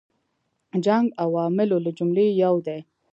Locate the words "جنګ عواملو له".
0.85-1.91